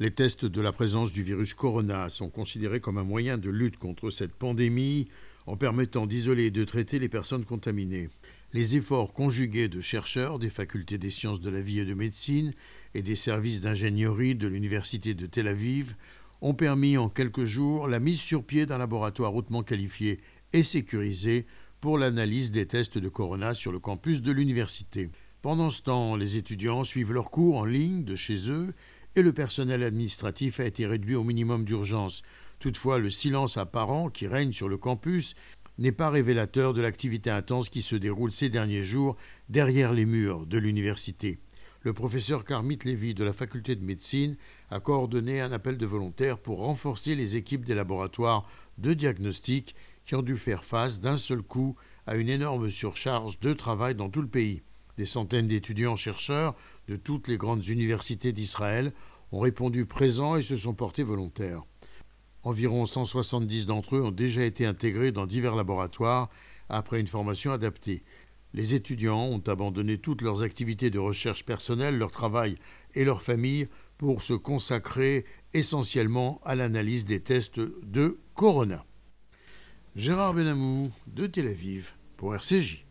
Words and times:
Les 0.00 0.10
tests 0.10 0.46
de 0.46 0.62
la 0.62 0.72
présence 0.72 1.12
du 1.12 1.22
virus 1.22 1.52
corona 1.52 2.08
sont 2.08 2.30
considérés 2.30 2.80
comme 2.80 2.96
un 2.96 3.04
moyen 3.04 3.36
de 3.36 3.50
lutte 3.50 3.76
contre 3.76 4.08
cette 4.08 4.32
pandémie 4.32 5.08
en 5.44 5.58
permettant 5.58 6.06
d'isoler 6.06 6.44
et 6.44 6.50
de 6.50 6.64
traiter 6.64 6.98
les 6.98 7.10
personnes 7.10 7.44
contaminées. 7.44 8.08
Les 8.54 8.76
efforts 8.76 9.12
conjugués 9.12 9.68
de 9.68 9.82
chercheurs 9.82 10.38
des 10.38 10.48
facultés 10.48 10.96
des 10.96 11.10
sciences 11.10 11.42
de 11.42 11.50
la 11.50 11.60
vie 11.60 11.80
et 11.80 11.84
de 11.84 11.92
médecine 11.92 12.54
et 12.94 13.02
des 13.02 13.14
services 13.14 13.60
d'ingénierie 13.60 14.34
de 14.34 14.48
l'Université 14.48 15.12
de 15.12 15.26
Tel 15.26 15.48
Aviv 15.48 15.94
ont 16.40 16.54
permis 16.54 16.96
en 16.96 17.10
quelques 17.10 17.44
jours 17.44 17.86
la 17.86 18.00
mise 18.00 18.20
sur 18.20 18.42
pied 18.42 18.64
d'un 18.64 18.78
laboratoire 18.78 19.34
hautement 19.34 19.62
qualifié 19.62 20.20
et 20.54 20.62
sécurisé 20.62 21.44
pour 21.82 21.98
l'analyse 21.98 22.52
des 22.52 22.64
tests 22.64 22.96
de 22.96 23.08
corona 23.10 23.52
sur 23.52 23.70
le 23.70 23.78
campus 23.78 24.22
de 24.22 24.32
l'université. 24.32 25.10
Pendant 25.42 25.68
ce 25.68 25.82
temps, 25.82 26.16
les 26.16 26.38
étudiants 26.38 26.84
suivent 26.84 27.12
leurs 27.12 27.30
cours 27.30 27.58
en 27.58 27.64
ligne 27.66 28.04
de 28.04 28.14
chez 28.14 28.50
eux 28.50 28.74
et 29.16 29.22
le 29.22 29.32
personnel 29.32 29.82
administratif 29.82 30.60
a 30.60 30.64
été 30.64 30.86
réduit 30.86 31.14
au 31.14 31.24
minimum 31.24 31.64
d'urgence. 31.64 32.22
Toutefois, 32.58 32.98
le 32.98 33.10
silence 33.10 33.56
apparent 33.56 34.10
qui 34.10 34.26
règne 34.26 34.52
sur 34.52 34.68
le 34.68 34.76
campus 34.76 35.34
n'est 35.78 35.92
pas 35.92 36.10
révélateur 36.10 36.74
de 36.74 36.82
l'activité 36.82 37.30
intense 37.30 37.70
qui 37.70 37.82
se 37.82 37.96
déroule 37.96 38.32
ces 38.32 38.50
derniers 38.50 38.82
jours 38.82 39.16
derrière 39.48 39.92
les 39.92 40.04
murs 40.04 40.46
de 40.46 40.58
l'université. 40.58 41.38
Le 41.82 41.94
professeur 41.94 42.44
Carmit 42.44 42.78
Lévy 42.84 43.14
de 43.14 43.24
la 43.24 43.32
faculté 43.32 43.74
de 43.74 43.82
médecine 43.82 44.36
a 44.70 44.80
coordonné 44.80 45.40
un 45.40 45.50
appel 45.50 45.78
de 45.78 45.86
volontaires 45.86 46.38
pour 46.38 46.58
renforcer 46.58 47.14
les 47.14 47.36
équipes 47.36 47.64
des 47.64 47.74
laboratoires 47.74 48.46
de 48.76 48.92
diagnostic 48.92 49.74
qui 50.04 50.14
ont 50.14 50.22
dû 50.22 50.36
faire 50.36 50.62
face 50.62 51.00
d'un 51.00 51.16
seul 51.16 51.40
coup 51.40 51.76
à 52.06 52.16
une 52.16 52.28
énorme 52.28 52.68
surcharge 52.68 53.40
de 53.40 53.54
travail 53.54 53.94
dans 53.94 54.10
tout 54.10 54.20
le 54.20 54.28
pays. 54.28 54.62
Des 55.00 55.06
centaines 55.06 55.48
d'étudiants-chercheurs 55.48 56.54
de 56.86 56.94
toutes 56.94 57.26
les 57.26 57.38
grandes 57.38 57.66
universités 57.66 58.32
d'Israël 58.32 58.92
ont 59.32 59.40
répondu 59.40 59.86
présents 59.86 60.36
et 60.36 60.42
se 60.42 60.56
sont 60.56 60.74
portés 60.74 61.04
volontaires. 61.04 61.62
Environ 62.42 62.84
170 62.84 63.64
d'entre 63.64 63.96
eux 63.96 64.02
ont 64.02 64.10
déjà 64.10 64.44
été 64.44 64.66
intégrés 64.66 65.10
dans 65.10 65.24
divers 65.24 65.56
laboratoires 65.56 66.28
après 66.68 67.00
une 67.00 67.06
formation 67.06 67.50
adaptée. 67.50 68.02
Les 68.52 68.74
étudiants 68.74 69.24
ont 69.24 69.42
abandonné 69.46 69.96
toutes 69.96 70.20
leurs 70.20 70.42
activités 70.42 70.90
de 70.90 70.98
recherche 70.98 71.46
personnelle, 71.46 71.96
leur 71.96 72.10
travail 72.10 72.56
et 72.94 73.06
leur 73.06 73.22
famille 73.22 73.68
pour 73.96 74.20
se 74.20 74.34
consacrer 74.34 75.24
essentiellement 75.54 76.42
à 76.44 76.54
l'analyse 76.54 77.06
des 77.06 77.20
tests 77.20 77.58
de 77.58 78.18
Corona. 78.34 78.84
Gérard 79.96 80.34
Benamou 80.34 80.92
de 81.06 81.26
Tel 81.26 81.48
Aviv 81.48 81.94
pour 82.18 82.34
RCJ. 82.34 82.84